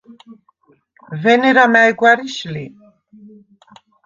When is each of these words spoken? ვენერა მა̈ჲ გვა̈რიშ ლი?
ვენერა 1.21 1.65
მა̈ჲ 1.73 1.91
გვა̈რიშ 1.99 2.37
ლი? 2.53 2.65